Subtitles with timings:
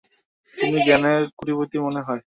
[0.47, 2.21] তুমি জ্ঞানের কোটিপতি মনে হয়!